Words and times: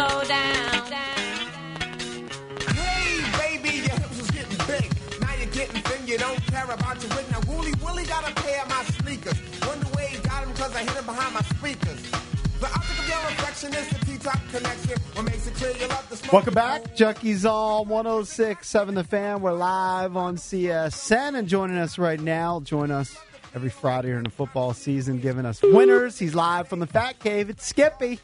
Slow 0.00 0.24
down. 0.24 0.92
Hey, 2.72 3.20
baby, 3.36 3.76
your 3.84 3.96
hips 4.00 4.18
is 4.18 4.30
getting 4.30 4.56
big. 4.66 4.90
Now 5.20 5.34
you're 5.34 5.46
getting 5.48 5.82
thin, 5.82 6.06
you 6.06 6.16
don't 6.16 6.42
care 6.46 6.64
about 6.64 7.02
your 7.02 7.14
wig. 7.14 7.30
Now, 7.30 7.40
Wooly 7.46 7.74
Willie 7.84 8.06
got 8.06 8.26
a 8.26 8.34
pair 8.34 8.62
of 8.62 8.70
my 8.70 8.82
sneakers. 8.84 9.38
Wonder 9.66 9.84
where 9.88 10.08
he 10.08 10.16
got 10.20 10.46
them, 10.46 10.54
cause 10.54 10.74
I 10.74 10.84
hit 10.84 10.96
him 10.96 11.04
behind 11.04 11.34
my 11.34 11.42
speakers. 11.42 12.00
The 12.60 12.66
optic 12.66 12.98
of 12.98 13.08
your 13.08 13.18
reflection 13.26 13.74
is 13.74 13.88
the 13.90 14.06
T-top 14.06 14.40
connection. 14.50 14.98
What 15.12 15.24
makes 15.26 15.46
it 15.46 15.54
clear 15.56 15.72
you 15.72 15.86
love 15.88 16.08
the 16.08 16.16
smoke. 16.16 16.32
Welcome 16.32 16.54
back, 16.54 16.96
Junkies 16.96 17.44
All 17.44 17.84
106.7 17.84 18.94
The 18.94 19.04
Fan. 19.04 19.42
We're 19.42 19.52
live 19.52 20.16
on 20.16 20.36
CSN, 20.36 21.38
and 21.38 21.46
joining 21.46 21.76
us 21.76 21.98
right 21.98 22.18
now, 22.20 22.60
join 22.60 22.90
us 22.90 23.14
every 23.54 23.68
Friday 23.68 24.08
during 24.08 24.24
the 24.24 24.30
football 24.30 24.72
season, 24.72 25.18
giving 25.20 25.44
us 25.44 25.60
winners. 25.60 26.18
He's 26.18 26.34
live 26.34 26.68
from 26.68 26.78
the 26.78 26.86
Fat 26.86 27.18
Cave. 27.18 27.50
It's 27.50 27.66
Skippy. 27.66 28.18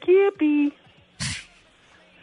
Skippy. 0.00 0.72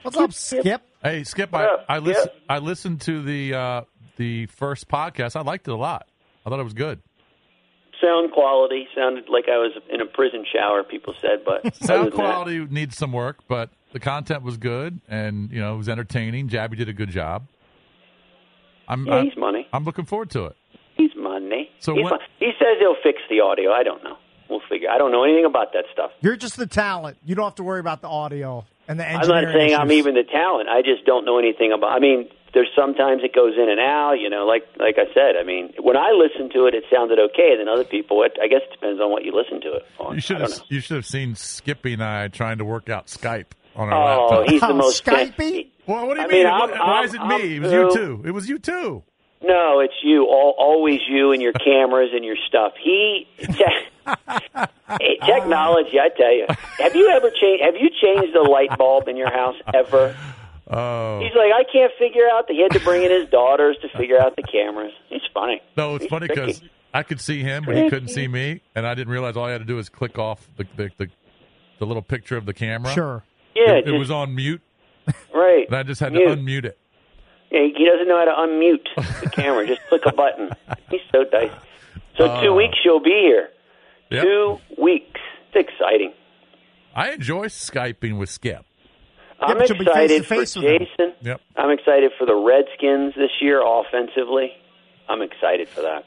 What's 0.03 0.17
up, 0.17 0.33
Skip? 0.33 0.81
Hey, 1.03 1.23
Skip, 1.23 1.53
I, 1.53 1.77
I 1.87 1.97
listen 1.99 2.29
I 2.49 2.57
listened 2.59 3.01
to 3.01 3.21
the 3.21 3.53
uh, 3.53 3.81
the 4.17 4.45
first 4.47 4.87
podcast. 4.87 5.35
I 5.35 5.41
liked 5.41 5.67
it 5.67 5.71
a 5.71 5.75
lot. 5.75 6.07
I 6.45 6.49
thought 6.49 6.59
it 6.59 6.63
was 6.63 6.73
good. 6.73 7.01
Sound 8.01 8.31
quality 8.31 8.87
sounded 8.95 9.25
like 9.29 9.45
I 9.47 9.57
was 9.57 9.73
in 9.89 10.01
a 10.01 10.05
prison 10.07 10.43
shower. 10.51 10.83
People 10.83 11.13
said, 11.21 11.43
but 11.45 11.75
Sound 11.83 11.99
than 12.07 12.09
that- 12.11 12.15
quality 12.15 12.59
needs 12.65 12.97
some 12.97 13.11
work, 13.11 13.39
but 13.47 13.69
the 13.93 13.99
content 13.99 14.41
was 14.43 14.57
good 14.57 14.99
and 15.07 15.51
you 15.51 15.59
know 15.59 15.75
it 15.75 15.77
was 15.77 15.89
entertaining. 15.89 16.49
Jabby 16.49 16.77
did 16.77 16.89
a 16.89 16.93
good 16.93 17.09
job. 17.09 17.47
I'm 18.87 19.05
Yeah, 19.05 19.15
I'm, 19.15 19.25
he's 19.25 19.37
money. 19.37 19.67
I'm 19.71 19.83
looking 19.85 20.05
forward 20.05 20.31
to 20.31 20.45
it. 20.45 20.55
He's 20.97 21.11
money. 21.15 21.69
So 21.79 21.93
He's 21.93 22.03
what- 22.03 22.11
mon- 22.11 22.19
he 22.39 22.51
says 22.57 22.77
he'll 22.79 22.95
fix 23.03 23.19
the 23.29 23.39
audio. 23.41 23.71
I 23.71 23.83
don't 23.83 24.03
know. 24.03 24.17
We'll 24.49 24.61
figure. 24.67 24.89
I 24.89 24.97
don't 24.97 25.11
know 25.11 25.23
anything 25.23 25.45
about 25.45 25.71
that 25.73 25.85
stuff. 25.93 26.11
You're 26.21 26.35
just 26.35 26.57
the 26.57 26.67
talent. 26.67 27.17
You 27.23 27.35
don't 27.35 27.45
have 27.45 27.55
to 27.55 27.63
worry 27.63 27.79
about 27.79 28.01
the 28.01 28.09
audio 28.09 28.65
and 28.87 28.99
the 28.99 29.07
I'm 29.09 29.27
not 29.27 29.53
saying 29.53 29.75
I'm 29.75 29.91
even 29.91 30.15
the 30.15 30.23
talent. 30.23 30.69
I 30.69 30.81
just 30.81 31.05
don't 31.05 31.25
know 31.25 31.37
anything 31.39 31.71
about. 31.71 31.91
I 31.91 31.99
mean, 31.99 32.29
there's 32.53 32.69
sometimes 32.77 33.23
it 33.23 33.33
goes 33.33 33.53
in 33.57 33.69
and 33.69 33.79
out. 33.79 34.13
You 34.19 34.29
know, 34.29 34.45
like 34.45 34.63
like 34.77 34.95
I 34.97 35.05
said. 35.13 35.35
I 35.39 35.43
mean, 35.43 35.73
when 35.79 35.95
I 35.97 36.11
listened 36.11 36.51
to 36.53 36.65
it, 36.65 36.73
it 36.73 36.83
sounded 36.93 37.19
okay. 37.31 37.55
Then 37.57 37.67
other 37.69 37.83
people, 37.85 38.23
it, 38.23 38.37
I 38.41 38.47
guess 38.47 38.61
it 38.69 38.71
depends 38.73 38.99
on 39.01 39.11
what 39.11 39.23
you 39.23 39.31
listen 39.33 39.61
to 39.61 39.73
it 39.77 39.85
on. 39.99 40.15
You 40.15 40.21
should 40.21 40.37
I 40.37 40.39
don't 40.39 40.51
have 40.51 40.59
know. 40.59 40.65
you 40.69 40.79
should 40.81 40.95
have 40.97 41.05
seen 41.05 41.35
Skippy 41.35 41.93
and 41.93 42.03
I 42.03 42.27
trying 42.27 42.57
to 42.57 42.65
work 42.65 42.89
out 42.89 43.07
Skype 43.07 43.47
on 43.75 43.87
our 43.91 43.93
Oh, 44.19 44.27
laptop. 44.39 44.49
he's 44.49 44.61
the 44.61 44.67
Oh, 44.67 44.73
most 44.73 45.05
Skypey? 45.05 45.67
well, 45.87 46.07
what 46.07 46.15
do 46.15 46.21
you 46.21 46.27
I 46.27 46.29
mean? 46.29 46.43
mean, 46.43 46.51
Why- 46.51 46.59
I'm- 46.59 46.69
Why 46.71 46.95
I'm- 46.97 47.05
is 47.05 47.13
it 47.13 47.21
I'm 47.21 47.29
me? 47.41 47.55
It 47.55 47.61
was 47.61 47.71
you 47.71 47.91
too. 47.93 48.21
It 48.25 48.31
was 48.31 48.49
you 48.49 48.59
too. 48.59 49.03
No, 49.43 49.79
it's 49.79 49.93
you. 50.03 50.25
All, 50.25 50.53
always 50.59 50.99
you 51.07 51.31
and 51.31 51.41
your 51.41 51.53
cameras 51.65 52.09
and 52.13 52.23
your 52.25 52.35
stuff. 52.47 52.73
He, 52.83 53.27
te- 53.39 53.47
Hey, 54.99 55.17
technology. 55.25 55.99
I 55.99 56.09
tell 56.15 56.33
you, 56.33 56.45
have 56.79 56.95
you 56.95 57.09
ever 57.09 57.29
changed? 57.29 57.63
Have 57.63 57.75
you 57.75 57.89
changed 58.01 58.35
the 58.35 58.41
light 58.41 58.77
bulb 58.77 59.07
in 59.07 59.15
your 59.15 59.31
house 59.31 59.55
ever? 59.73 60.15
Oh 60.69 61.19
He's 61.19 61.33
like, 61.35 61.51
I 61.53 61.63
can't 61.71 61.91
figure 61.99 62.27
out. 62.31 62.47
That 62.47 62.53
He 62.53 62.61
had 62.61 62.71
to 62.73 62.79
bring 62.79 63.03
in 63.03 63.11
his 63.11 63.29
daughters 63.29 63.77
to 63.81 63.89
figure 63.97 64.19
out 64.19 64.35
the 64.35 64.43
cameras. 64.43 64.93
He's 65.09 65.21
funny. 65.33 65.61
no, 65.75 65.95
it's 65.95 66.03
He's 66.03 66.09
funny 66.09 66.27
because 66.27 66.61
I 66.93 67.03
could 67.03 67.19
see 67.19 67.41
him, 67.41 67.63
but 67.65 67.75
he 67.75 67.89
couldn't 67.89 68.09
see 68.09 68.27
me, 68.27 68.61
and 68.75 68.85
I 68.85 68.93
didn't 68.93 69.11
realize 69.11 69.37
all 69.37 69.45
I 69.45 69.51
had 69.51 69.59
to 69.59 69.65
do 69.65 69.79
is 69.79 69.89
click 69.89 70.17
off 70.17 70.47
the 70.57 70.65
the, 70.75 70.89
the, 70.97 71.07
the 71.79 71.85
little 71.85 72.01
picture 72.01 72.37
of 72.37 72.45
the 72.45 72.53
camera. 72.53 72.91
Sure. 72.93 73.23
yeah, 73.55 73.71
it, 73.73 73.77
it 73.79 73.85
just- 73.85 73.97
was 73.99 74.11
on 74.11 74.33
mute, 74.35 74.61
right. 75.33 75.67
and 75.67 75.75
I 75.75 75.83
just 75.83 75.99
had 75.99 76.13
Mute. 76.13 76.27
to 76.27 76.35
unmute 76.35 76.65
it. 76.65 76.77
Yeah, 77.51 77.67
he 77.75 77.85
doesn't 77.85 78.07
know 78.07 78.17
how 78.17 78.25
to 78.25 78.31
unmute 78.31 79.21
the 79.21 79.29
camera. 79.29 79.67
Just 79.67 79.81
click 79.89 80.03
a 80.05 80.13
button. 80.13 80.51
He's 80.89 81.01
so 81.11 81.25
nice. 81.33 81.51
So 82.17 82.41
two 82.41 82.47
oh. 82.47 82.55
weeks 82.55 82.77
you'll 82.85 83.01
be 83.01 83.09
here. 83.09 83.49
Yep. 84.11 84.23
Two 84.23 84.57
weeks. 84.77 85.19
It's 85.53 85.69
exciting. 85.69 86.13
I 86.93 87.11
enjoy 87.11 87.47
skyping 87.47 88.19
with 88.19 88.29
Skip. 88.29 88.65
I'm 89.39 89.57
but 89.57 89.71
excited 89.71 90.25
for 90.25 90.35
face-to-face 90.35 90.55
with 90.57 90.65
him. 90.65 90.79
Jason. 90.79 91.13
Yep. 91.21 91.41
I'm 91.55 91.71
excited 91.71 92.11
for 92.19 92.27
the 92.27 92.35
Redskins 92.35 93.15
this 93.15 93.31
year 93.41 93.61
offensively. 93.65 94.51
I'm 95.09 95.21
excited 95.21 95.67
for 95.67 95.81
that. 95.81 96.03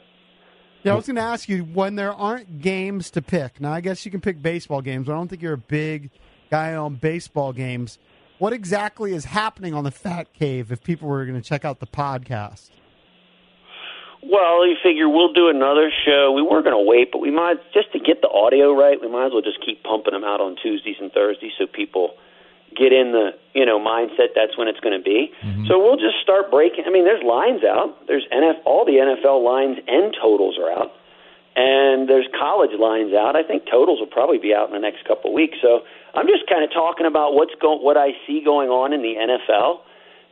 Yeah, 0.83 0.93
I 0.93 0.95
was 0.95 1.07
going 1.07 1.15
to 1.15 1.21
ask 1.23 1.49
you 1.49 1.63
when 1.63 1.95
there 1.95 2.13
aren't 2.13 2.61
games 2.61 3.09
to 3.11 3.21
pick. 3.21 3.59
Now, 3.59 3.73
I 3.73 3.81
guess 3.81 4.05
you 4.05 4.11
can 4.11 4.21
pick 4.21 4.41
baseball 4.41 4.81
games, 4.81 5.07
but 5.07 5.13
I 5.13 5.15
don't 5.15 5.27
think 5.27 5.41
you're 5.41 5.53
a 5.53 5.57
big 5.57 6.11
guy 6.51 6.75
on 6.75 6.95
baseball 6.95 7.51
games. 7.53 7.97
What 8.37 8.53
exactly 8.53 9.13
is 9.13 9.25
happening 9.25 9.73
on 9.73 9.83
the 9.83 9.91
Fat 9.91 10.31
Cave 10.33 10.71
if 10.71 10.83
people 10.83 11.09
were 11.09 11.25
going 11.25 11.41
to 11.41 11.47
check 11.47 11.65
out 11.65 11.79
the 11.79 11.87
podcast? 11.87 12.69
Well, 14.25 14.65
you 14.65 14.75
figure 14.81 15.07
we'll 15.07 15.33
do 15.33 15.49
another 15.49 15.91
show. 16.05 16.33
We 16.33 16.41
were 16.41 16.61
going 16.65 16.73
to 16.73 16.81
wait, 16.81 17.11
but 17.11 17.19
we 17.19 17.29
might 17.29 17.61
just 17.73 17.93
to 17.93 17.99
get 17.99 18.21
the 18.21 18.29
audio 18.29 18.73
right. 18.73 18.97
We 18.99 19.07
might 19.07 19.27
as 19.27 19.31
well 19.33 19.45
just 19.45 19.61
keep 19.63 19.83
pumping 19.83 20.13
them 20.13 20.23
out 20.23 20.41
on 20.41 20.55
Tuesdays 20.57 20.97
and 20.99 21.11
Thursdays 21.11 21.53
so 21.57 21.67
people 21.67 22.17
get 22.73 22.91
in 22.91 23.13
the 23.13 23.37
you 23.53 23.65
know 23.65 23.79
mindset. 23.79 24.33
That's 24.33 24.57
when 24.57 24.67
it's 24.67 24.79
going 24.79 24.97
to 24.97 25.03
be. 25.03 25.29
Mm-hmm. 25.45 25.65
So 25.69 25.77
we'll 25.77 26.01
just 26.01 26.17
start 26.21 26.49
breaking. 26.49 26.85
I 26.87 26.91
mean, 26.91 27.05
there's 27.05 27.23
lines 27.23 27.61
out. 27.63 28.07
There's 28.07 28.25
NF. 28.33 28.65
All 28.65 28.85
the 28.85 28.97
NFL 28.97 29.45
lines 29.45 29.77
and 29.87 30.09
totals 30.17 30.57
are 30.57 30.73
out, 30.73 30.91
and 31.55 32.09
there's 32.09 32.27
college 32.33 32.73
lines 32.77 33.13
out. 33.13 33.35
I 33.35 33.43
think 33.43 33.69
totals 33.69 34.01
will 34.01 34.11
probably 34.11 34.41
be 34.41 34.53
out 34.57 34.67
in 34.67 34.73
the 34.73 34.81
next 34.81 35.05
couple 35.05 35.31
of 35.31 35.35
weeks. 35.37 35.57
So 35.61 35.85
I'm 36.13 36.25
just 36.25 36.49
kind 36.49 36.63
of 36.63 36.73
talking 36.73 37.05
about 37.05 37.33
what's 37.33 37.53
going, 37.61 37.79
what 37.85 37.97
I 37.97 38.17
see 38.25 38.41
going 38.43 38.69
on 38.69 38.89
in 38.89 39.05
the 39.05 39.15
NFL, 39.21 39.85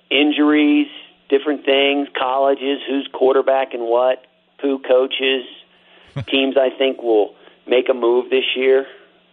injuries, 0.10 0.90
different 1.30 1.66
things, 1.66 2.08
colleges, 2.18 2.80
who's 2.88 3.08
quarterback 3.14 3.74
and 3.74 3.84
what, 3.84 4.26
who 4.62 4.80
coaches, 4.80 5.44
teams 6.28 6.56
I 6.58 6.70
think 6.78 7.02
will 7.02 7.36
make 7.68 7.90
a 7.90 7.94
move 7.94 8.30
this 8.30 8.56
year. 8.56 8.86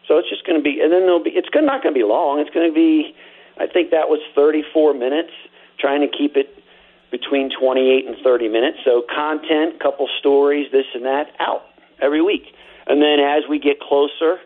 So 0.09 0.19
it's 0.19 0.29
just 0.29 0.45
going 0.47 0.59
to 0.59 0.63
be, 0.63 0.81
and 0.81 0.93
then 0.93 1.03
there'll 1.03 1.23
be. 1.23 1.31
It's 1.31 1.49
gonna, 1.49 1.67
not 1.67 1.83
going 1.83 1.95
to 1.95 1.99
be 1.99 2.05
long. 2.05 2.41
It's 2.41 2.51
going 2.51 2.69
to 2.69 2.75
be. 2.75 3.15
I 3.59 3.67
think 3.67 3.91
that 3.91 4.09
was 4.09 4.21
34 4.35 4.95
minutes. 4.95 5.31
Trying 5.79 6.01
to 6.01 6.09
keep 6.09 6.37
it 6.37 6.63
between 7.11 7.51
28 7.51 8.07
and 8.07 8.17
30 8.23 8.49
minutes. 8.49 8.79
So 8.85 9.03
content, 9.03 9.81
couple 9.81 10.09
stories, 10.19 10.71
this 10.73 10.87
and 10.95 11.05
that, 11.05 11.29
out 11.39 11.63
every 12.01 12.23
week. 12.23 12.55
And 12.87 13.01
then 13.01 13.19
as 13.21 13.45
we 13.49 13.59
get 13.59 13.81
closer, 13.81 14.39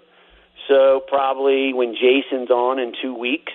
so 0.69 1.03
probably 1.09 1.73
when 1.73 1.95
Jason's 1.95 2.51
on 2.51 2.79
in 2.79 2.93
two 3.01 3.15
weeks, 3.15 3.53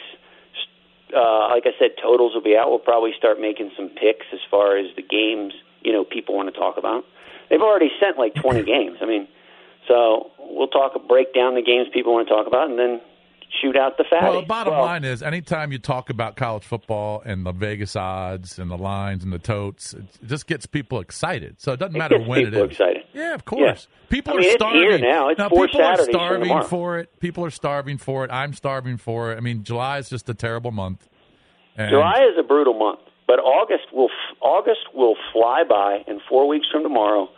uh, 1.16 1.50
like 1.50 1.64
I 1.66 1.74
said, 1.80 1.92
totals 2.02 2.34
will 2.34 2.44
be 2.44 2.56
out. 2.56 2.70
We'll 2.70 2.80
probably 2.80 3.12
start 3.18 3.40
making 3.40 3.72
some 3.76 3.90
picks 3.90 4.26
as 4.34 4.40
far 4.50 4.78
as 4.78 4.88
the 4.96 5.02
games 5.02 5.54
you 5.82 5.92
know 5.92 6.04
people 6.04 6.36
want 6.36 6.54
to 6.54 6.60
talk 6.60 6.78
about. 6.78 7.04
They've 7.50 7.62
already 7.62 7.90
sent 8.00 8.18
like 8.18 8.36
20 8.36 8.64
games. 8.76 8.98
I 9.02 9.06
mean, 9.06 9.28
so 9.88 10.32
we'll 10.38 10.68
talk 10.68 10.94
break 11.08 11.34
down 11.34 11.56
the 11.56 11.62
games 11.62 11.88
people 11.94 12.14
want 12.14 12.28
to 12.28 12.34
talk 12.34 12.48
about, 12.48 12.70
and 12.70 12.78
then 12.78 13.02
shoot 13.62 13.76
out 13.76 13.98
the 13.98 14.06
fatty. 14.10 14.26
Well, 14.26 14.42
the 14.42 14.48
bottom 14.48 14.74
Well, 14.74 14.84
line 14.84 15.04
is, 15.04 15.22
anytime 15.24 15.72
you 15.72 15.80
talk 15.80 16.10
about 16.10 16.36
college 16.36 16.64
football 16.64 17.22
and 17.26 17.46
the 17.46 17.52
Vegas 17.52 17.96
odds 17.96 18.60
and 18.60 18.70
the 18.70 18.78
lines 18.78 19.24
and 19.24 19.34
the 19.34 19.40
totes, 19.40 19.94
it 19.94 20.06
just 20.26 20.48
gets 20.48 20.66
people 20.66 21.00
excited. 21.00 21.60
So 21.60 21.74
it 21.74 21.78
doesn't 21.78 21.96
It 21.96 22.00
matter 22.00 22.20
when 22.20 22.48
it 22.48 22.54
is. 22.54 22.72
excited. 22.72 23.04
Yeah, 23.14 23.34
of 23.34 23.46
course. 23.46 23.88
People 24.10 24.34
I 24.34 24.38
mean, 24.38 24.46
are 24.46 24.48
it's 24.48 24.56
starving 24.56 24.82
here 24.82 24.98
now. 25.00 25.30
It's 25.30 25.40
now, 25.40 25.50
four 25.50 25.68
people 25.68 25.82
are 25.82 25.96
Saturdays 25.96 26.06
from 26.06 26.14
starving 26.14 26.64
for 26.64 27.00
it. 27.00 27.20
People 27.20 27.46
are 27.46 27.52
starving 27.52 27.98
for 27.98 28.26
it. 28.26 28.32
I'm 28.32 28.54
starving 28.54 28.98
for 28.98 29.32
it. 29.32 29.38
I 29.38 29.42
mean, 29.42 29.64
July 29.64 29.98
is 29.98 30.10
just 30.10 30.30
a 30.30 30.34
terrible 30.34 30.72
month. 30.72 31.08
And 31.76 31.90
July 31.92 32.28
is 32.30 32.38
a 32.38 32.44
brutal 32.44 32.74
month, 32.74 33.00
but 33.28 33.40
August 33.40 33.94
will 33.94 34.10
August 34.42 34.94
will 34.94 35.16
fly 35.32 35.64
by. 35.68 36.04
In 36.08 36.20
four 36.28 36.48
weeks 36.48 36.68
from 36.72 36.84
tomorrow, 36.84 37.30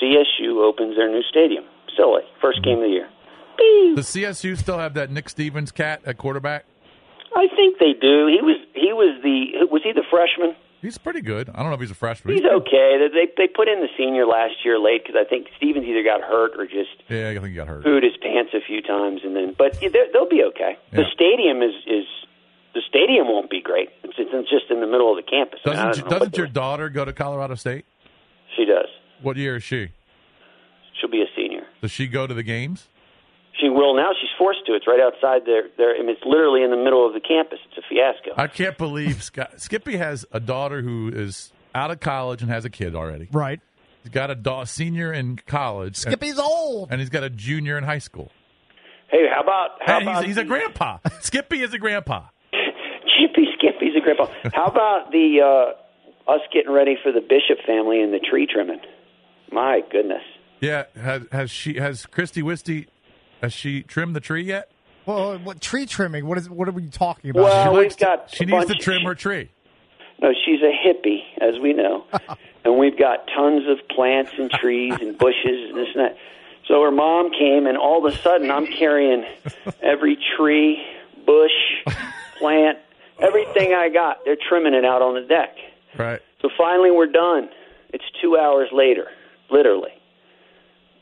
CSU 0.00 0.62
opens 0.62 0.96
their 0.96 1.10
new 1.10 1.22
stadium. 1.22 1.64
Silly, 1.96 2.22
1st 2.42 2.60
mm-hmm. 2.60 2.64
game 2.64 2.76
of 2.78 2.82
the 2.82 2.88
year. 2.88 3.08
Does 3.94 4.06
CSU 4.06 4.56
still 4.56 4.78
have 4.78 4.94
that 4.94 5.10
Nick 5.10 5.28
Stevens 5.28 5.72
cat 5.72 6.02
at 6.04 6.18
quarterback? 6.18 6.64
I 7.34 7.48
think 7.54 7.78
they 7.78 7.92
do. 7.92 8.26
He 8.28 8.40
was 8.40 8.56
he 8.74 8.92
was 8.92 9.20
the 9.22 9.66
was 9.70 9.82
he 9.84 9.92
the 9.92 10.04
freshman? 10.10 10.56
He's 10.82 10.98
pretty 10.98 11.20
good. 11.20 11.48
I 11.50 11.60
don't 11.60 11.68
know 11.68 11.74
if 11.74 11.80
he's 11.80 11.90
a 11.90 11.94
freshman. 11.94 12.34
He's 12.34 12.44
okay. 12.44 12.96
They 13.12 13.28
they, 13.36 13.48
put 13.48 13.66
in 13.68 13.80
the 13.80 13.88
senior 13.96 14.26
last 14.26 14.64
year 14.64 14.78
late 14.78 15.02
because 15.04 15.16
I 15.18 15.28
think 15.28 15.48
Stevens 15.56 15.86
either 15.86 16.02
got 16.04 16.20
hurt 16.20 16.52
or 16.58 16.64
just 16.64 17.02
Yeah, 17.08 17.30
I 17.30 17.34
think 17.34 17.48
he 17.48 17.54
got 17.54 17.68
hurt. 17.68 17.84
pooed 17.84 18.04
his 18.04 18.16
pants 18.22 18.52
a 18.54 18.60
few 18.64 18.80
times, 18.82 19.20
and 19.24 19.34
then 19.34 19.54
but 19.56 19.78
they'll 19.80 20.28
be 20.28 20.44
okay. 20.54 20.78
The 20.92 21.04
stadium 21.12 21.62
is 21.62 21.74
is 21.86 22.06
The 22.74 22.82
stadium 22.88 23.28
won't 23.28 23.50
be 23.50 23.60
great. 23.60 23.88
It's, 24.04 24.14
it's 24.18 24.50
just 24.50 24.70
in 24.70 24.80
the 24.80 24.86
middle 24.86 25.10
of 25.10 25.16
the 25.16 25.28
campus. 25.28 25.60
I 25.64 25.70
mean, 25.70 25.78
I 25.78 25.86
Doesn't 25.88 26.08
doesn't 26.08 26.36
your 26.36 26.46
daughter 26.46 26.88
go 26.88 27.04
to 27.04 27.12
Colorado 27.12 27.54
State? 27.54 27.84
She 28.56 28.64
does. 28.64 28.88
What 29.22 29.36
year 29.36 29.56
is 29.56 29.64
she? 29.64 29.92
She'll 31.00 31.10
be 31.10 31.22
a 31.22 31.30
senior. 31.36 31.66
Does 31.82 31.90
she 31.90 32.06
go 32.06 32.26
to 32.26 32.34
the 32.34 32.42
games? 32.42 32.88
She 33.60 33.68
will 33.70 33.94
now. 33.96 34.10
She's 34.20 34.30
forced 34.38 34.60
to. 34.66 34.74
It's 34.74 34.86
right 34.86 35.00
outside 35.00 35.42
there. 35.46 35.68
There. 35.78 35.94
I 35.94 36.00
mean, 36.00 36.10
it's 36.10 36.24
literally 36.26 36.62
in 36.62 36.70
the 36.70 36.76
middle 36.76 37.06
of 37.06 37.14
the 37.14 37.20
campus. 37.20 37.58
It's 37.68 37.78
a 37.78 37.88
fiasco. 37.88 38.32
I 38.36 38.48
can't 38.48 38.76
believe 38.76 39.22
Scott, 39.22 39.60
Skippy 39.60 39.96
has 39.96 40.26
a 40.32 40.40
daughter 40.40 40.82
who 40.82 41.08
is 41.08 41.52
out 41.74 41.90
of 41.90 42.00
college 42.00 42.42
and 42.42 42.50
has 42.50 42.64
a 42.64 42.70
kid 42.70 42.94
already. 42.94 43.28
Right. 43.32 43.60
He's 44.02 44.12
got 44.12 44.30
a 44.30 44.34
da- 44.34 44.64
senior 44.64 45.12
in 45.12 45.36
college. 45.46 45.88
and- 46.04 46.12
Skippy's 46.12 46.38
old. 46.38 46.88
and 46.90 47.00
he's 47.00 47.10
got 47.10 47.22
a 47.24 47.30
junior 47.30 47.78
in 47.78 47.84
high 47.84 47.98
school. 47.98 48.30
Hey, 49.10 49.24
how 49.32 49.40
about 49.40 49.70
how 49.84 50.00
Hey, 50.00 50.02
about 50.04 50.24
he's, 50.24 50.36
he's 50.36 50.38
a 50.38 50.44
grandpa. 50.44 50.98
Skippy 51.20 51.62
is 51.62 51.72
a 51.72 51.78
grandpa. 51.78 52.24
Chippy 53.18 53.46
Skippy's 53.58 53.94
a 53.96 54.00
grandpa. 54.00 54.26
How 54.52 54.66
about 54.66 55.10
the 55.12 55.40
uh, 55.42 56.30
us 56.30 56.40
getting 56.52 56.72
ready 56.72 56.96
for 57.02 57.12
the 57.12 57.20
Bishop 57.20 57.64
family 57.66 58.00
and 58.02 58.12
the 58.12 58.18
tree 58.18 58.46
trimming? 58.52 58.80
My 59.50 59.80
goodness. 59.90 60.22
Yeah, 60.60 60.84
has, 61.00 61.22
has 61.32 61.50
she 61.50 61.74
has 61.74 62.06
Christy 62.06 62.42
Wisty 62.42 62.88
has 63.42 63.52
she 63.52 63.82
trimmed 63.82 64.14
the 64.16 64.20
tree 64.20 64.42
yet? 64.44 64.70
Well, 65.06 65.38
what 65.38 65.60
tree 65.60 65.86
trimming? 65.86 66.26
What 66.26 66.38
is? 66.38 66.50
What 66.50 66.68
are 66.68 66.72
we 66.72 66.88
talking 66.88 67.30
about? 67.30 67.44
Well, 67.44 67.64
she 67.64 67.68
we've 67.70 67.78
likes 67.84 67.96
to- 67.96 68.22
she 68.28 68.44
a 68.44 68.46
needs 68.46 68.64
to 68.66 68.72
bunch- 68.72 68.82
trim 68.82 69.02
her 69.02 69.14
tree. 69.14 69.50
No, 70.20 70.32
she's 70.44 70.60
a 70.62 70.72
hippie, 70.72 71.20
as 71.42 71.58
we 71.60 71.74
know, 71.74 72.04
and 72.64 72.78
we've 72.78 72.98
got 72.98 73.26
tons 73.36 73.68
of 73.68 73.86
plants 73.88 74.32
and 74.38 74.50
trees 74.50 74.94
and 75.00 75.16
bushes 75.18 75.68
and 75.70 75.76
this 75.76 75.88
and 75.94 76.04
that. 76.06 76.16
So 76.66 76.82
her 76.82 76.90
mom 76.90 77.30
came, 77.30 77.66
and 77.66 77.76
all 77.76 78.04
of 78.04 78.12
a 78.12 78.16
sudden, 78.16 78.50
I'm 78.50 78.66
carrying 78.66 79.24
every 79.82 80.18
tree, 80.36 80.82
bush, 81.26 81.52
plant, 82.38 82.78
everything 83.20 83.74
I 83.74 83.90
got. 83.90 84.24
They're 84.24 84.38
trimming 84.48 84.72
it 84.74 84.84
out 84.86 85.02
on 85.02 85.14
the 85.14 85.20
deck. 85.28 85.54
Right. 85.98 86.20
So 86.42 86.48
finally, 86.56 86.90
we're 86.90 87.06
done. 87.12 87.50
It's 87.92 88.04
two 88.20 88.36
hours 88.38 88.70
later, 88.72 89.08
literally. 89.50 89.92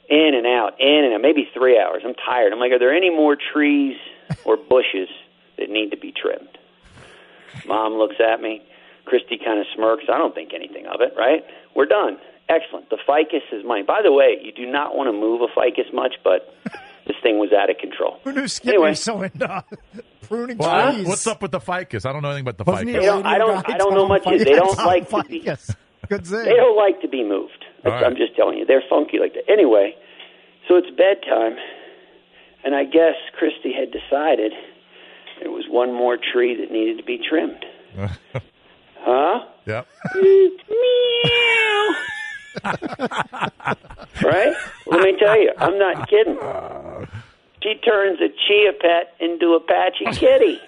In 0.09 0.35
and 0.35 0.47
out, 0.47 0.79
in 0.81 1.05
and 1.05 1.15
out, 1.15 1.21
maybe 1.23 1.49
three 1.55 1.79
hours. 1.81 2.03
I'm 2.05 2.15
tired. 2.15 2.53
I'm 2.53 2.59
like, 2.61 2.73
are 2.73 2.79
there 2.79 2.95
any 2.95 3.11
more 3.11 3.37
trees 3.37 3.97
or 4.45 4.56
bushes 4.71 5.09
that 5.59 5.71
need 5.71 5.91
to 5.91 5.97
be 5.97 6.12
trimmed? 6.12 6.59
Mom 7.67 7.95
looks 7.95 8.17
at 8.21 8.41
me. 8.41 8.62
Christy 9.06 9.39
kind 9.43 9.59
of 9.61 9.67
smirks. 9.75 10.05
I 10.12 10.19
don't 10.19 10.35
think 10.35 10.53
anything 10.55 10.87
of 10.87 11.01
it, 11.01 11.15
right? 11.17 11.45
We're 11.75 11.87
done. 11.87 12.19
Excellent. 12.49 12.91
The 12.91 12.99
ficus 13.06 13.43
is 13.53 13.65
mine. 13.65 13.87
By 13.87 14.01
the 14.03 14.12
way, 14.12 14.37
you 14.43 14.53
do 14.53 14.67
not 14.71 14.95
want 14.97 15.09
to 15.09 15.12
move 15.12 15.41
a 15.41 15.49
ficus 15.49 15.91
much, 15.93 16.17
but 16.23 16.55
this 17.06 17.17
thing 17.23 17.39
was 17.39 17.51
out 17.53 17.71
of 17.71 17.79
control. 17.79 18.19
Who 18.25 18.33
knew 18.33 18.49
Skippy 18.49 18.71
Anyway. 18.77 18.95
so 18.95 19.23
into 19.23 19.65
pruning 20.23 20.59
Well, 20.59 20.93
trees? 20.93 21.06
what's 21.06 21.27
up 21.27 21.41
with 21.41 21.53
the 21.53 21.61
ficus? 21.61 22.05
I 22.05 22.12
don't 22.12 22.23
know 22.23 22.29
anything 22.31 22.47
about 22.49 22.59
the 22.59 22.65
Wasn't 22.65 22.89
ficus. 22.91 22.99
a 22.99 23.01
They 23.01 23.06
don't- 23.06 23.27
I 23.27 23.39
don't- 23.39 23.71
I 23.71 23.77
don't 23.79 23.95
know 23.95 24.06
much. 24.09 24.25
They 24.25 24.45
don't 24.45 24.77
like 24.79 25.09
Tom 25.09 25.23
to 25.23 25.29
be- 25.29 25.41
Ficus. 25.41 25.71
Good 26.09 26.27
thing. 26.27 26.45
They 26.45 26.56
don't 26.56 26.77
like 26.77 27.01
to 27.01 27.09
be 27.09 27.25
moved. 27.25 27.64
That's, 27.85 27.93
right. 27.93 28.05
I'm 28.05 28.17
just 28.17 28.35
telling 28.35 28.59
you. 28.59 28.65
They're 28.67 28.83
funky 28.89 29.19
like 29.19 29.35
that. 29.35 29.45
Anyway, 29.49 29.95
so 30.67 30.77
it's 30.77 30.89
bedtime, 30.91 31.57
and 32.65 32.75
I 32.75 32.85
guess 32.85 33.15
Christy 33.39 33.73
had 33.73 33.93
decided 33.93 34.53
there 35.41 35.51
was 35.51 35.67
one 35.69 35.93
more 35.93 36.17
tree 36.17 36.57
that 36.57 36.73
needed 36.73 36.97
to 36.99 37.05
be 37.05 37.19
trimmed. 37.19 37.65
Huh? 39.07 39.45
Yep. 39.67 39.87
Meow. 40.15 41.95
right? 44.23 44.55
Let 44.87 45.01
me 45.03 45.17
tell 45.19 45.39
you, 45.39 45.53
I'm 45.59 45.79
not 45.79 46.09
kidding. 46.09 46.39
She 47.63 47.75
turns 47.85 48.19
a 48.21 48.29
chia 48.29 48.73
pet 48.81 49.15
into 49.21 49.55
a 49.55 49.61
patchy 49.61 50.07
kitty. 50.19 50.59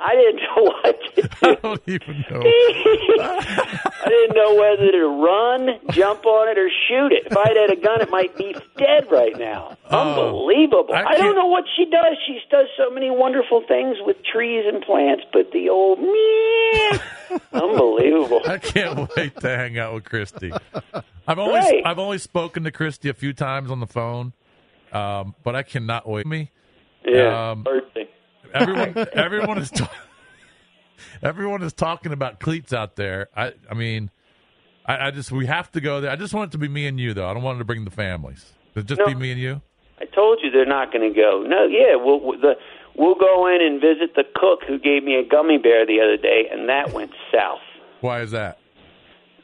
I 0.00 0.14
didn't 0.14 0.36
know 0.56 0.62
what 0.64 0.98
to 1.16 1.22
do. 1.22 1.28
I 1.42 1.54
don't 1.56 1.82
even 1.88 2.24
know. 2.30 2.42
I 3.20 4.04
didn't 4.08 4.36
know 4.36 4.54
whether 4.54 4.92
to 4.92 5.06
run, 5.08 5.80
jump 5.90 6.24
on 6.24 6.48
it, 6.48 6.58
or 6.58 6.68
shoot 6.88 7.12
it. 7.12 7.26
If 7.26 7.36
I'd 7.36 7.56
had 7.56 7.70
a 7.70 7.76
gun, 7.80 8.00
it 8.00 8.10
might 8.10 8.36
be 8.36 8.54
dead 8.76 9.10
right 9.10 9.36
now. 9.36 9.76
Unbelievable. 9.90 10.94
I 10.94 11.04
I, 11.04 11.16
don't 11.18 11.34
know 11.34 11.46
what 11.46 11.64
she 11.76 11.84
does. 11.86 12.16
She 12.26 12.38
does 12.50 12.66
so 12.76 12.90
many 12.90 13.10
wonderful 13.10 13.62
things 13.66 13.96
with 14.00 14.16
trees 14.24 14.64
and 14.72 14.82
plants, 14.82 15.24
but 15.32 15.50
the 15.52 15.68
old 15.68 15.98
meow. 16.00 16.98
Unbelievable. 17.52 18.40
I 18.46 18.58
can't 18.58 19.10
wait 19.16 19.36
to 19.40 19.48
hang 19.48 19.78
out 19.78 19.94
with 19.94 20.04
Christy. 20.04 20.52
I've 21.26 21.38
only 21.38 21.54
Right. 21.54 21.82
I've 21.84 21.98
only 21.98 22.18
spoken 22.18 22.64
to 22.64 22.70
Christy 22.70 23.08
a 23.08 23.14
few 23.14 23.32
times 23.32 23.70
on 23.70 23.80
the 23.80 23.86
phone, 23.86 24.32
um, 24.92 25.34
but 25.44 25.54
I 25.56 25.62
cannot 25.62 26.08
wait. 26.08 26.26
Me, 26.26 26.50
Yeah. 27.04 27.50
Um, 27.50 27.62
birthday. 27.64 28.07
Everyone, 28.54 29.06
everyone 29.12 29.58
is 29.58 29.70
ta- 29.70 29.90
everyone 31.22 31.62
is 31.62 31.72
talking 31.72 32.12
about 32.12 32.40
Cleats 32.40 32.72
out 32.72 32.96
there. 32.96 33.28
I, 33.36 33.52
I 33.70 33.74
mean, 33.74 34.10
I, 34.86 35.08
I 35.08 35.10
just 35.10 35.30
we 35.32 35.46
have 35.46 35.70
to 35.72 35.80
go 35.80 36.00
there. 36.00 36.10
I 36.10 36.16
just 36.16 36.34
want 36.34 36.50
it 36.50 36.52
to 36.52 36.58
be 36.58 36.68
me 36.68 36.86
and 36.86 36.98
you, 36.98 37.14
though. 37.14 37.28
I 37.28 37.34
don't 37.34 37.42
want 37.42 37.56
it 37.56 37.60
to 37.60 37.64
bring 37.64 37.84
the 37.84 37.90
families. 37.90 38.52
It 38.74 38.86
just 38.86 39.00
No. 39.00 39.06
be 39.06 39.14
me 39.14 39.32
and 39.32 39.40
you. 39.40 39.60
I 40.00 40.04
told 40.04 40.38
you 40.42 40.50
they're 40.50 40.64
not 40.66 40.92
going 40.92 41.12
to 41.12 41.14
go. 41.18 41.42
No, 41.46 41.66
yeah, 41.66 41.96
we'll 41.96 42.20
we'll- 42.20 42.40
the 42.40 42.54
we'll 42.96 43.14
go 43.16 43.46
in 43.48 43.60
and 43.60 43.80
visit 43.80 44.14
the 44.14 44.24
cook 44.34 44.60
who 44.66 44.78
gave 44.78 45.02
me 45.04 45.16
a 45.16 45.24
gummy 45.28 45.58
bear 45.58 45.86
the 45.86 46.00
other 46.00 46.16
day, 46.16 46.48
and 46.50 46.68
that 46.68 46.92
went 46.92 47.12
south. 47.32 47.60
Why 48.00 48.20
is 48.20 48.30
that? 48.32 48.58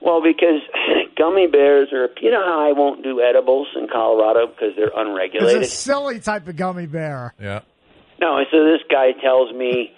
Well, 0.00 0.22
because 0.22 0.60
gummy 1.16 1.46
bears 1.46 1.88
are, 1.92 2.08
you 2.20 2.30
know 2.30 2.44
how 2.44 2.68
I 2.68 2.72
won't 2.72 3.02
do 3.02 3.20
edibles 3.22 3.68
in 3.74 3.88
Colorado 3.88 4.46
because 4.48 4.76
they're 4.76 4.90
unregulated. 4.94 5.22
It's 5.24 5.32
unregulated. 5.32 5.62
a 5.62 5.66
silly 5.66 6.20
type 6.20 6.46
of 6.46 6.56
gummy 6.56 6.86
bear. 6.86 7.34
Yeah. 7.40 7.60
No, 8.20 8.36
and 8.38 8.46
so 8.50 8.64
this 8.64 8.80
guy 8.90 9.12
tells 9.12 9.52
me, 9.54 9.92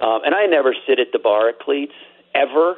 um, 0.00 0.20
and 0.24 0.34
I 0.34 0.46
never 0.46 0.74
sit 0.86 0.98
at 0.98 1.08
the 1.12 1.18
bar 1.18 1.48
at 1.48 1.60
Cleats 1.60 1.92
ever. 2.34 2.76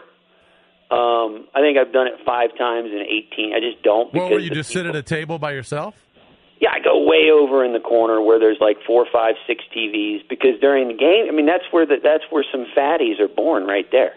Um, 0.90 1.48
I 1.54 1.60
think 1.60 1.78
I've 1.78 1.92
done 1.92 2.06
it 2.06 2.14
five 2.26 2.50
times 2.58 2.90
in 2.92 3.00
eighteen. 3.00 3.54
I 3.54 3.60
just 3.60 3.82
don't. 3.82 4.12
Well, 4.12 4.30
were 4.30 4.38
you 4.38 4.50
just 4.50 4.70
sit 4.70 4.84
at 4.84 4.94
a 4.94 5.02
table 5.02 5.38
by 5.38 5.52
yourself? 5.52 5.94
Yeah, 6.60 6.70
I 6.72 6.78
go 6.78 7.02
way 7.02 7.30
over 7.32 7.64
in 7.64 7.72
the 7.72 7.80
corner 7.80 8.20
where 8.20 8.38
there's 8.38 8.58
like 8.60 8.76
four, 8.86 9.06
five, 9.12 9.34
six 9.48 9.64
TVs 9.74 10.28
because 10.28 10.60
during 10.60 10.88
the 10.88 10.94
game, 10.94 11.26
I 11.28 11.32
mean 11.32 11.46
that's 11.46 11.64
where 11.70 11.86
the, 11.86 11.96
that's 12.02 12.24
where 12.30 12.44
some 12.52 12.66
fatties 12.76 13.18
are 13.20 13.28
born 13.28 13.64
right 13.64 13.90
there. 13.90 14.14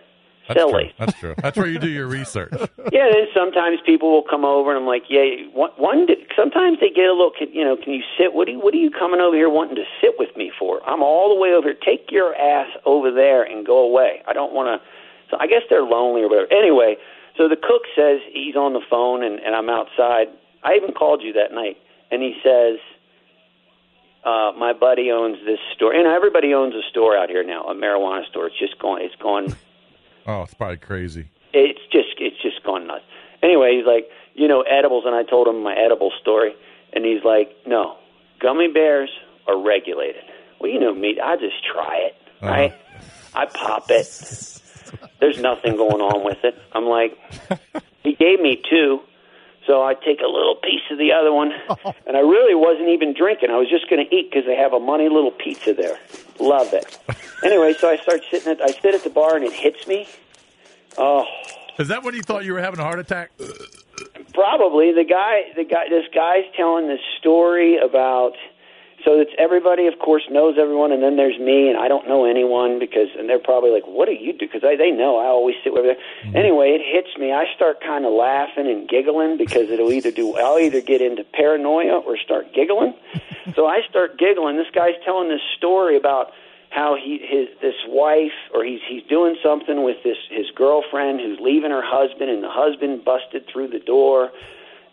That's 0.47 0.59
Silly. 0.59 0.83
true. 0.83 0.93
That's 0.99 1.19
true. 1.19 1.35
That's 1.41 1.57
where 1.57 1.67
you 1.67 1.79
do 1.79 1.89
your 1.89 2.07
research. 2.07 2.53
Yeah, 2.93 3.07
and 3.07 3.15
then 3.15 3.27
sometimes 3.33 3.79
people 3.83 4.11
will 4.11 4.23
come 4.29 4.45
over 4.45 4.69
and 4.69 4.77
I'm 4.79 4.85
like, 4.85 5.09
yeah. 5.09 5.49
One, 5.51 5.71
one 5.77 6.05
sometimes 6.37 6.77
they 6.79 6.89
get 6.89 7.09
a 7.09 7.17
little, 7.17 7.33
you 7.51 7.63
know, 7.63 7.75
can 7.75 7.93
you 7.93 8.03
sit? 8.15 8.31
What 8.31 8.47
are 8.47 8.51
you, 8.51 8.59
what 8.59 8.75
are 8.75 8.77
you 8.77 8.91
coming 8.91 9.19
over 9.19 9.35
here 9.35 9.49
wanting 9.49 9.75
to 9.75 9.83
sit 9.99 10.13
with 10.19 10.29
me 10.37 10.51
for? 10.54 10.54
I'm 10.85 11.01
all 11.01 11.33
the 11.33 11.39
way 11.39 11.49
over 11.53 11.69
here. 11.69 11.77
Take 11.83 12.11
your 12.11 12.35
ass 12.35 12.69
over 12.85 13.11
there 13.11 13.43
and 13.43 13.65
go 13.65 13.79
away. 13.79 14.21
I 14.27 14.33
don't 14.33 14.53
want 14.53 14.67
to. 14.81 14.87
So 15.31 15.37
I 15.39 15.47
guess 15.47 15.61
they're 15.69 15.83
lonely 15.83 16.21
or 16.21 16.29
whatever. 16.29 16.51
Anyway, 16.53 16.97
so 17.37 17.49
the 17.49 17.55
cook 17.55 17.81
says 17.95 18.19
he's 18.31 18.55
on 18.55 18.73
the 18.73 18.81
phone 18.89 19.23
and, 19.23 19.39
and 19.39 19.55
I'm 19.55 19.69
outside. 19.69 20.27
I 20.63 20.75
even 20.75 20.93
called 20.93 21.21
you 21.21 21.33
that 21.33 21.53
night, 21.53 21.77
and 22.11 22.21
he 22.21 22.35
says, 22.43 22.79
uh, 24.23 24.51
"My 24.57 24.73
buddy 24.73 25.11
owns 25.11 25.37
this 25.45 25.59
store, 25.75 25.93
and 25.93 26.07
everybody 26.07 26.53
owns 26.53 26.73
a 26.73 26.81
store 26.89 27.17
out 27.17 27.29
here 27.29 27.43
now, 27.43 27.63
a 27.63 27.75
marijuana 27.75 28.25
store. 28.29 28.47
It's 28.47 28.57
just 28.59 28.79
going, 28.79 29.03
it's 29.03 29.15
going." 29.21 29.55
Oh, 30.27 30.41
it's 30.41 30.55
probably 30.55 30.77
crazy. 30.77 31.27
it's 31.53 31.81
just 31.91 32.17
it's 32.17 32.41
just 32.41 32.63
gone 32.63 32.87
nuts. 32.87 33.03
Anyway, 33.43 33.77
he's 33.77 33.85
like, 33.85 34.09
you 34.33 34.47
know, 34.47 34.61
edibles, 34.61 35.03
and 35.05 35.13
I 35.13 35.21
told 35.21 35.47
him 35.47 35.61
my 35.61 35.75
edible 35.75 36.11
story, 36.19 36.55
and 36.93 37.05
he's 37.05 37.23
like, 37.23 37.55
no, 37.67 37.95
gummy 38.41 38.67
bears 38.67 39.11
are 39.47 39.55
regulated. 39.61 40.23
Well, 40.65 40.73
you 40.73 40.79
know 40.79 40.95
me, 40.95 41.19
I 41.23 41.35
just 41.35 41.63
try 41.63 42.07
it, 42.07 42.15
uh-huh. 42.41 42.47
right? 42.47 42.73
I 43.35 43.45
pop 43.45 43.85
it. 43.91 44.07
There's 45.19 45.39
nothing 45.39 45.75
going 45.75 46.01
on 46.01 46.25
with 46.25 46.43
it. 46.43 46.55
I'm 46.71 46.85
like, 46.85 47.15
he 48.03 48.15
gave 48.15 48.39
me 48.39 48.63
two, 48.67 49.01
so 49.67 49.83
I 49.83 49.93
take 49.93 50.21
a 50.21 50.27
little 50.27 50.55
piece 50.55 50.81
of 50.89 50.97
the 50.97 51.11
other 51.11 51.31
one, 51.31 51.51
and 52.07 52.17
I 52.17 52.21
really 52.21 52.55
wasn't 52.55 52.89
even 52.89 53.13
drinking. 53.13 53.51
I 53.51 53.57
was 53.57 53.69
just 53.69 53.87
going 53.91 54.03
to 54.03 54.15
eat 54.15 54.31
because 54.31 54.47
they 54.47 54.55
have 54.55 54.73
a 54.73 54.79
money 54.79 55.07
little 55.07 55.29
pizza 55.29 55.75
there. 55.75 55.99
Love 56.39 56.73
it. 56.73 56.97
Anyway, 57.43 57.75
so 57.77 57.87
I 57.87 57.97
start 57.97 58.21
sitting 58.31 58.51
at 58.51 58.59
I 58.59 58.71
sit 58.71 58.95
at 58.95 59.03
the 59.03 59.11
bar 59.11 59.35
and 59.35 59.45
it 59.45 59.53
hits 59.53 59.85
me. 59.85 60.07
Oh, 60.97 61.25
Is 61.77 61.89
that 61.89 62.03
when 62.03 62.15
you 62.15 62.23
thought 62.23 62.43
you 62.43 62.53
were 62.53 62.61
having 62.61 62.79
a 62.79 62.83
heart 62.83 62.97
attack? 62.97 63.29
Probably 64.33 64.93
the 64.93 65.03
guy, 65.03 65.53
the 65.55 65.63
guy, 65.63 65.89
this 65.89 66.05
guy's 66.11 66.45
telling 66.57 66.87
this 66.87 67.01
story 67.19 67.77
about. 67.77 68.33
So 69.05 69.21
it's 69.21 69.31
everybody, 69.37 69.85
of 69.85 69.99
course, 69.99 70.23
knows 70.31 70.57
everyone, 70.59 70.91
and 70.91 71.03
then 71.03 71.15
there's 71.15 71.37
me, 71.37 71.69
and 71.69 71.77
I 71.77 71.87
don't 71.87 72.07
know 72.07 72.25
anyone 72.25 72.79
because, 72.79 73.09
and 73.15 73.29
they're 73.29 73.37
probably 73.37 73.69
like, 73.69 73.85
"What 73.85 74.07
do 74.07 74.13
you 74.13 74.33
do?" 74.33 74.39
Because 74.47 74.63
they 74.63 74.75
they 74.75 74.89
know 74.89 75.17
I 75.17 75.27
always 75.27 75.55
sit 75.63 75.73
over 75.73 75.83
there. 75.83 76.01
Mm-hmm. 76.25 76.35
Anyway, 76.35 76.69
it 76.71 76.81
hits 76.81 77.15
me. 77.15 77.31
I 77.31 77.45
start 77.55 77.81
kind 77.81 78.03
of 78.05 78.13
laughing 78.13 78.65
and 78.65 78.89
giggling 78.89 79.37
because 79.37 79.69
it'll 79.69 79.93
either 79.93 80.09
do. 80.09 80.35
I'll 80.35 80.57
either 80.57 80.81
get 80.81 81.01
into 81.01 81.23
paranoia 81.23 81.99
or 82.01 82.17
start 82.17 82.51
giggling. 82.51 82.95
so 83.55 83.67
I 83.67 83.81
start 83.87 84.17
giggling. 84.17 84.57
This 84.57 84.73
guy's 84.73 84.97
telling 85.05 85.29
this 85.29 85.45
story 85.55 85.97
about 85.97 86.31
how 86.71 86.97
he 86.97 87.19
his 87.21 87.47
this 87.61 87.77
wife 87.87 88.33
or 88.55 88.65
he's 88.65 88.81
he's 88.89 89.03
doing 89.03 89.37
something 89.43 89.83
with 89.83 90.01
this 90.03 90.17
his 90.31 90.49
girlfriend 90.55 91.21
who's 91.21 91.39
leaving 91.39 91.69
her 91.69 91.85
husband 91.85 92.31
and 92.31 92.43
the 92.43 92.49
husband 92.49 93.05
busted 93.05 93.45
through 93.53 93.67
the 93.67 93.79
door 93.79 94.31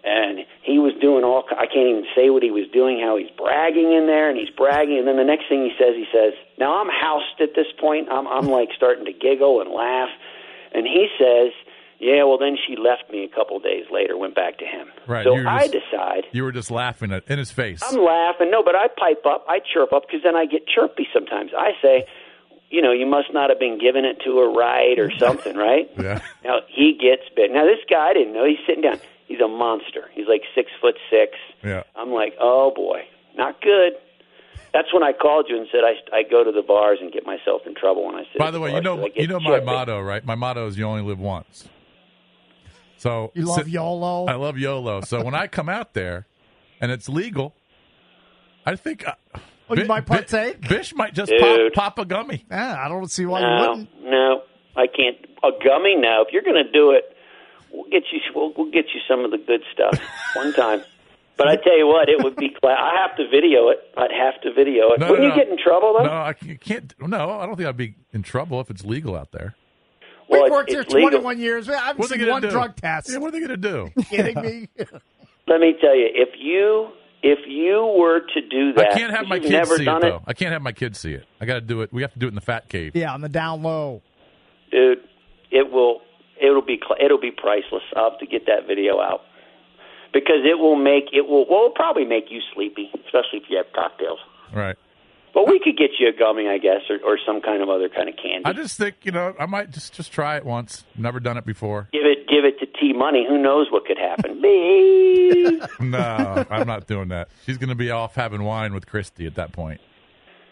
and 0.05 0.41
he 0.63 0.79
was 0.79 0.93
doing 1.01 1.25
all. 1.25 1.45
I 1.57 1.67
can't 1.67 1.89
even 1.89 2.05
say 2.15 2.31
what 2.31 2.43
he 2.43 2.51
was 2.51 2.67
doing. 2.73 3.01
How 3.01 3.17
he's 3.17 3.31
bragging 3.37 3.93
in 3.93 4.07
there, 4.07 4.29
and 4.29 4.39
he's 4.39 4.51
bragging, 4.51 4.99
and 4.99 5.07
then 5.07 5.17
the 5.17 5.25
next 5.25 5.49
thing 5.49 5.63
he 5.63 5.73
says, 5.79 5.95
he 5.95 6.07
says, 6.13 6.33
"Now 6.59 6.81
I'm 6.81 6.89
housed 6.91 7.41
at 7.41 7.55
this 7.55 7.71
point. 7.81 8.09
I'm 8.11 8.27
I'm 8.27 8.47
like 8.49 8.71
starting 8.77 9.05
to 9.07 9.13
giggle 9.13 9.61
and 9.61 9.71
laugh," 9.71 10.11
and 10.75 10.87
he 10.87 11.09
says. 11.19 11.53
Yeah, 12.05 12.25
well, 12.25 12.37
then 12.37 12.57
she 12.67 12.75
left 12.75 13.13
me 13.13 13.23
a 13.23 13.29
couple 13.29 13.61
days 13.61 13.85
later, 13.93 14.17
went 14.19 14.35
back 14.35 14.59
to 14.59 14.65
him. 14.67 14.89
Right, 15.07 15.23
So 15.23 15.37
I 15.37 15.69
just- 15.69 15.85
decide 15.89 16.25
You 16.33 16.43
were 16.43 16.51
just 16.51 16.69
laughing 16.69 17.13
at, 17.13 17.23
in 17.29 17.39
his 17.39 17.53
face. 17.53 17.81
I'm 17.81 17.95
laughing. 18.03 18.51
No, 18.51 18.61
but 18.61 18.75
I 18.75 18.89
pipe 18.89 19.25
up. 19.25 19.47
I 19.49 19.61
chirp 19.61 19.93
up 19.93 20.09
because 20.09 20.21
then 20.25 20.35
I 20.35 20.47
get 20.47 20.67
chirpy 20.67 21.07
sometimes. 21.15 21.53
I 21.57 21.75
say, 21.81 22.05
you 22.71 22.83
know, 22.83 22.91
you 22.91 23.07
must 23.07 23.33
not 23.33 23.51
have 23.51 23.61
been 23.61 23.79
giving 23.79 24.05
it 24.05 24.19
to 24.25 24.37
her 24.39 24.51
right 24.51 24.99
or 24.99 25.13
something, 25.17 25.57
right? 25.57 25.89
Yeah. 25.97 26.19
Now 26.43 26.63
he 26.67 26.99
gets 27.01 27.23
bit. 27.37 27.53
Now 27.53 27.67
this 27.67 27.79
guy, 27.89 28.09
I 28.09 28.15
didn't 28.15 28.33
know. 28.35 28.47
He's 28.47 28.59
sitting 28.67 28.83
down. 28.83 28.99
He's 29.29 29.41
a 29.41 29.49
monster. 29.49 30.11
He's 30.13 30.27
like 30.29 30.43
six 30.55 30.71
foot 30.81 30.97
six. 31.11 31.33
Yeah. 31.65 31.83
I'm 31.97 32.11
like, 32.13 32.35
oh 32.41 32.73
boy, 32.75 33.03
not 33.37 33.61
good. 33.63 33.93
That's 34.75 34.93
when 34.93 35.03
I 35.03 35.13
called 35.13 35.47
you 35.49 35.57
and 35.59 35.67
said 35.71 35.81
I 35.85 36.17
I 36.17 36.23
go 36.23 36.45
to 36.45 36.51
the 36.53 36.63
bars 36.63 36.99
and 37.01 37.13
get 37.13 37.25
myself 37.27 37.63
in 37.67 37.75
trouble 37.75 38.07
when 38.07 38.15
I 38.17 38.23
said, 38.25 38.39
By 38.39 38.51
the 38.51 38.61
way, 38.61 38.71
bars 38.71 38.79
you 38.79 38.83
know 38.83 38.97
'cause 38.97 39.05
I 39.05 39.09
get 39.09 39.21
you 39.23 39.27
know 39.29 39.41
my 39.41 39.61
motto, 39.61 40.01
right? 40.01 40.25
My 40.25 40.35
motto 40.35 40.67
is 40.67 40.77
you 40.79 40.85
only 40.85 41.03
live 41.03 41.19
once. 41.21 41.69
So 42.97 43.33
You 43.35 43.45
love 43.47 43.63
so- 43.63 43.67
YOLO. 43.67 44.27
I 44.27 44.35
love 44.35 44.59
YOLO. 44.59 45.01
So 45.03 45.23
when 45.25 45.35
I 45.35 45.47
come 45.47 45.69
out 45.69 45.95
there 45.95 46.27
and 46.81 46.91
it's 46.93 47.09
legal, 47.09 47.55
I 48.65 48.77
think 48.77 49.07
uh, 49.07 49.15
Oh, 49.69 49.77
you 49.77 49.85
might 49.87 50.05
partake? 50.07 50.69
Bish 50.69 50.95
might 50.95 51.15
just 51.15 51.33
pop, 51.41 51.61
pop 51.75 51.99
a 51.99 52.05
gummy. 52.05 52.45
Yeah, 52.51 52.77
I 52.79 52.89
don't 52.89 53.11
see 53.11 53.25
why 53.25 53.41
you 53.41 53.47
No, 53.47 53.69
wouldn't. 53.71 54.05
no, 54.05 54.43
I 54.77 54.87
can't. 54.87 55.17
A 55.43 55.51
gummy? 55.65 55.97
No. 55.97 56.23
If 56.27 56.33
you're 56.33 56.43
going 56.43 56.63
to 56.63 56.71
do 56.71 56.91
it, 56.93 57.12
we'll 57.73 57.91
get 57.91 58.05
you. 58.13 58.21
We'll, 58.35 58.53
we'll 58.57 58.71
get 58.71 58.87
you 58.95 59.01
some 59.09 59.25
of 59.25 59.31
the 59.31 59.39
good 59.39 59.63
stuff 59.73 59.99
one 60.35 60.53
time. 60.53 60.83
But 61.37 61.49
I 61.49 61.57
tell 61.57 61.77
you 61.77 61.87
what, 61.87 62.09
it 62.09 62.23
would 62.23 62.37
be. 62.37 62.51
Cla- 62.51 62.71
I 62.79 63.01
have 63.07 63.17
to 63.17 63.25
video 63.29 63.69
it. 63.71 63.79
I'd 63.97 64.13
have 64.13 64.41
to 64.43 64.53
video 64.53 64.93
it. 64.93 65.01
No, 65.01 65.11
Wouldn't 65.11 65.29
no, 65.29 65.35
you 65.35 65.41
get 65.43 65.51
in 65.51 65.57
trouble 65.59 65.95
though? 65.99 66.05
No, 66.05 66.13
I 66.13 66.35
can't- 66.35 66.61
can't. 66.61 66.95
No, 67.01 67.31
I 67.31 67.47
don't 67.47 67.57
think 67.57 67.69
I'd 67.69 67.77
be 67.77 67.95
in 68.13 68.23
trouble 68.23 68.61
if 68.61 68.71
it's 68.71 68.85
legal 68.85 69.17
out 69.17 69.33
there. 69.33 69.55
Well, 70.29 70.43
We've 70.43 70.47
it's- 70.47 70.51
worked 70.53 70.71
here 70.71 70.81
it's 70.83 70.93
legal. 70.93 71.11
21 71.11 71.41
years. 71.41 71.69
I 71.69 71.77
haven't 71.79 71.99
What 72.01 72.09
seen 72.11 72.29
one 72.29 72.43
do? 72.43 72.51
drug 72.51 72.77
test. 72.77 73.11
Yeah, 73.11 73.17
what 73.19 73.29
are 73.29 73.31
they 73.33 73.41
going 73.47 73.51
to 73.51 73.57
do? 73.57 73.91
kidding 74.11 74.41
me? 74.41 74.69
Let 75.49 75.61
me 75.61 75.75
tell 75.81 75.97
you, 75.97 76.09
if 76.15 76.31
you 76.39 76.89
if 77.25 77.39
you 77.49 77.95
were 77.99 78.21
to 78.21 78.41
do 78.49 78.73
that, 78.75 78.93
I 78.93 78.99
can't 78.99 79.13
have 79.13 79.27
my 79.27 79.39
kids 79.39 79.51
never 79.51 79.77
see 79.77 79.83
it 79.83 79.87
done 79.87 80.01
though. 80.03 80.23
I 80.27 80.35
can't 80.35 80.53
have 80.53 80.63
my 80.63 80.73
kids 80.73 80.99
see 81.01 81.13
it. 81.15 81.25
I 81.41 81.47
got 81.47 81.55
to 81.55 81.61
do 81.61 81.81
it. 81.83 81.93
We 81.93 82.03
have 82.03 82.13
to 82.13 82.19
do 82.19 82.27
it 82.27 82.31
in 82.31 82.35
the 82.35 82.41
fat 82.41 82.69
cave. 82.69 82.93
yeah, 82.95 83.13
on 83.13 83.21
the 83.21 83.29
down 83.29 83.63
low. 83.63 84.03
dude. 84.71 84.99
It 85.51 85.71
will. 85.73 86.03
It'll 86.43 86.63
be. 86.63 86.81
It'll 87.03 87.21
be 87.21 87.31
priceless. 87.31 87.83
I'll 87.97 88.11
have 88.11 88.19
to 88.21 88.27
get 88.27 88.47
that 88.47 88.67
video 88.67 89.01
out 89.01 89.21
because 90.13 90.45
it 90.45 90.59
will 90.59 90.77
make 90.77 91.05
it 91.13 91.27
will. 91.29 91.47
Well, 91.49 91.67
it'll 91.67 91.71
probably 91.71 92.05
make 92.05 92.25
you 92.31 92.41
sleepy, 92.55 92.91
especially 92.95 93.39
if 93.39 93.45
you 93.49 93.57
have 93.57 93.67
cocktails. 93.75 94.19
Right. 94.55 94.77
But 95.35 95.49
we 95.49 95.59
could 95.65 95.79
get 95.79 95.93
you 95.99 96.09
a 96.09 96.13
gummy, 96.13 96.47
I 96.47 96.59
guess, 96.59 96.83
or, 96.91 96.97
or 97.11 97.19
some 97.27 97.41
kind 97.41 97.63
of 97.63 97.71
other 97.71 97.89
kind 97.89 98.07
of 98.09 98.17
candy. 98.17 98.43
I 98.45 98.53
just 98.53 98.77
think 98.77 98.97
you 99.03 99.13
know 99.13 99.35
I 99.41 99.47
might 99.47 99.71
just 99.71 99.95
just 99.95 100.13
try 100.13 100.37
it 100.37 100.45
once. 100.45 100.85
Never 100.97 101.21
done 101.21 101.39
it 101.39 101.47
before. 101.47 101.89
give 101.93 102.05
it, 102.05 102.29
give 102.29 102.45
it 102.45 102.59
to 102.61 102.67
T 102.67 102.93
Money. 102.93 103.25
Who 103.27 103.39
knows 103.39 103.69
what 103.71 103.87
could 103.87 103.99
happen? 103.99 104.41
Me. 104.41 105.61
No, 105.81 106.45
I'm 106.51 106.67
not 106.67 106.87
doing 106.87 107.09
that. 107.09 107.29
She's 107.45 107.59
going 107.59 107.69
to 107.69 107.75
be 107.75 107.91
off 107.91 108.15
having 108.15 108.43
wine 108.43 108.73
with 108.73 108.87
Christy 108.87 109.27
at 109.27 109.35
that 109.37 109.53
point. 109.53 109.81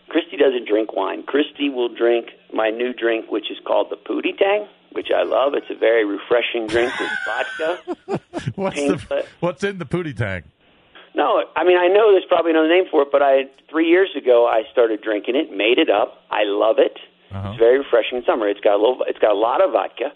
Christy 0.09 0.37
doesn't 0.37 0.67
drink 0.67 0.93
wine. 0.95 1.23
Christy 1.23 1.69
will 1.69 1.89
drink 1.95 2.27
my 2.53 2.71
new 2.71 2.93
drink, 2.93 3.31
which 3.31 3.51
is 3.51 3.59
called 3.65 3.91
the 3.91 3.97
Pootie 3.97 4.37
Tang, 4.37 4.67
which 4.93 5.09
I 5.15 5.23
love. 5.23 5.55
It's 5.55 5.71
a 5.71 5.75
very 5.79 6.05
refreshing 6.05 6.67
drink 6.67 6.93
with 6.99 7.11
vodka. 7.27 8.21
What's 8.55 8.77
the. 8.77 9.25
What's 9.41 9.65
in 9.65 9.79
the 9.79 9.85
Pootie 9.87 10.17
Tang? 10.17 10.43
No, 11.15 11.43
I 11.57 11.65
mean 11.65 11.77
I 11.77 11.89
know 11.89 12.13
there's 12.13 12.25
probably 12.29 12.53
another 12.53 12.69
name 12.69 12.85
for 12.91 13.03
it, 13.03 13.09
but 13.13 13.23
I 13.23 13.45
three 13.69 13.89
years 13.89 14.11
ago 14.17 14.47
I 14.47 14.63
started 14.71 15.03
drinking 15.03 15.37
it, 15.37 15.51
made 15.57 15.79
it 15.79 15.91
up. 15.91 16.23
I 16.31 16.45
love 16.45 16.77
it. 16.79 16.97
Uh-huh. 17.33 17.51
It's 17.51 17.59
very 17.59 17.79
refreshing 17.79 18.19
in 18.19 18.25
summer. 18.25 18.49
It's 18.49 18.61
got 18.61 18.75
a 18.75 18.81
little, 18.81 19.03
it's 19.07 19.19
got 19.19 19.33
a 19.33 19.39
lot 19.39 19.63
of 19.65 19.73
vodka. 19.73 20.13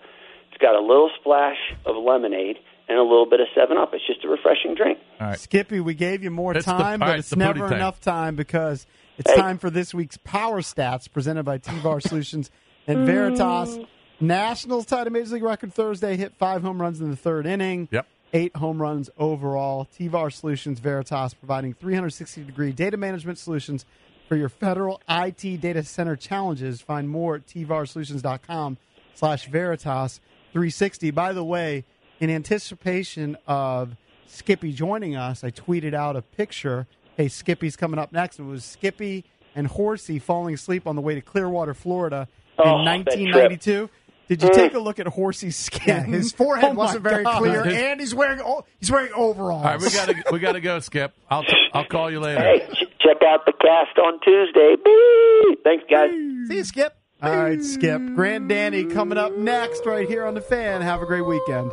It's 0.50 0.60
got 0.60 0.74
a 0.76 0.80
little 0.80 1.10
splash 1.20 1.56
of 1.84 1.96
lemonade 1.96 2.58
and 2.88 2.98
a 2.98 3.02
little 3.02 3.26
bit 3.28 3.40
of 3.40 3.46
Seven 3.56 3.76
Up. 3.76 3.92
It's 3.94 4.06
just 4.06 4.24
a 4.24 4.28
refreshing 4.28 4.74
drink. 4.76 4.98
All 5.20 5.28
right. 5.28 5.38
Skippy, 5.38 5.80
we 5.80 5.94
gave 5.94 6.22
you 6.22 6.30
more 6.30 6.54
It's 6.56 6.64
time, 6.64 7.02
all 7.02 7.06
but 7.06 7.06
right, 7.06 7.18
it's 7.18 7.26
it's 7.26 7.30
the 7.30 7.36
never 7.36 7.60
tank. 7.60 7.72
enough 7.72 8.00
time 8.00 8.36
because 8.36 8.86
it's 9.18 9.30
Hey. 9.30 9.36
time 9.36 9.58
for 9.58 9.70
this 9.70 9.92
week's 9.94 10.16
Power 10.18 10.60
Stats 10.60 11.10
presented 11.10 11.42
by 11.44 11.58
TVAR 11.58 12.00
Solutions 12.06 12.50
and 12.86 13.04
Veritas. 13.06 13.78
Nationals 14.26 14.86
tied 14.86 15.06
a 15.06 15.10
Major 15.10 15.34
League 15.34 15.42
record 15.42 15.72
Thursday, 15.74 16.16
hit 16.16 16.32
five 16.38 16.62
home 16.62 16.80
runs 16.80 17.00
in 17.00 17.10
the 17.10 17.16
third 17.16 17.46
inning. 17.46 17.88
Yep. 17.90 18.06
Eight 18.32 18.56
home 18.56 18.80
runs 18.80 19.10
overall. 19.18 19.86
TVAR 19.98 20.32
Solutions 20.32 20.80
Veritas 20.80 21.34
providing 21.34 21.74
360 21.74 22.42
degree 22.44 22.72
data 22.72 22.96
management 22.96 23.38
solutions 23.38 23.84
for 24.28 24.36
your 24.36 24.48
federal 24.48 25.00
IT 25.08 25.60
data 25.60 25.82
center 25.84 26.16
challenges. 26.16 26.80
Find 26.80 27.08
more 27.08 27.36
at 27.36 27.46
tvarsolutions.com 27.46 28.78
slash 29.14 29.46
Veritas 29.46 30.20
360. 30.52 31.10
By 31.10 31.32
the 31.32 31.44
way, 31.44 31.84
in 32.18 32.30
anticipation 32.30 33.36
of 33.46 33.94
Skippy 34.26 34.72
joining 34.72 35.14
us, 35.14 35.44
I 35.44 35.50
tweeted 35.50 35.94
out 35.94 36.16
a 36.16 36.22
picture. 36.22 36.86
Hey, 37.16 37.28
Skippy's 37.28 37.76
coming 37.76 38.00
up 38.00 38.10
next. 38.10 38.40
It 38.40 38.44
was 38.44 38.64
Skippy 38.64 39.24
and 39.54 39.66
Horsey 39.68 40.18
falling 40.18 40.54
asleep 40.54 40.86
on 40.88 40.96
the 40.96 41.02
way 41.02 41.14
to 41.14 41.20
Clearwater, 41.20 41.74
Florida 41.74 42.26
Oh, 42.58 42.78
in 42.80 42.84
that 42.84 43.04
trip. 43.12 43.18
1992. 43.18 43.90
Did 44.28 44.42
you 44.42 44.48
mm. 44.48 44.54
take 44.54 44.74
a 44.74 44.78
look 44.78 44.98
at 44.98 45.06
Horsey's 45.06 45.56
skin? 45.56 45.82
Yeah, 45.86 46.02
his 46.04 46.32
forehead 46.32 46.70
Oh, 46.72 46.74
wasn't 46.74 47.02
very 47.02 47.24
God. 47.24 47.38
clear, 47.38 47.64
and 47.66 48.00
he's 48.00 48.14
wearing 48.14 48.40
o- 48.40 48.64
he's 48.80 48.90
wearing 48.90 49.12
overalls. 49.14 49.64
All 49.64 49.70
right, 49.72 49.80
we 49.80 49.90
got 49.90 50.08
to 50.08 50.24
we 50.32 50.38
got 50.38 50.52
to 50.52 50.60
go, 50.60 50.80
Skip. 50.80 51.14
I'll 51.30 51.42
t- 51.42 51.52
I'll 51.72 51.84
call 51.84 52.10
you 52.10 52.20
later. 52.20 52.40
Hey, 52.40 52.60
check 53.00 53.22
out 53.26 53.44
the 53.46 53.52
cast 53.52 53.98
on 53.98 54.20
Tuesday. 54.20 54.76
Beep. 54.82 55.64
Thanks, 55.64 55.84
guys. 55.90 56.10
See 56.48 56.56
you, 56.56 56.64
Skip. 56.64 56.96
All 57.22 57.36
right, 57.36 57.62
Skip. 57.62 58.00
Grant 58.14 58.42
and 58.42 58.48
Danny 58.48 58.84
coming 58.84 59.18
up 59.18 59.36
next 59.36 59.86
right 59.86 60.08
here 60.08 60.24
on 60.24 60.34
the 60.34 60.40
fan. 60.40 60.80
Have 60.80 61.02
a 61.02 61.06
great 61.06 61.26
weekend. 61.26 61.70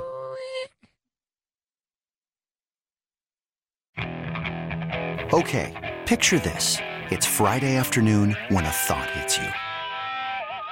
Okay, 5.33 5.99
picture 6.05 6.39
this. 6.39 6.77
It's 7.09 7.25
Friday 7.25 7.75
afternoon 7.77 8.35
when 8.49 8.65
a 8.65 8.69
thought 8.69 9.09
hits 9.11 9.37
you. 9.37 9.70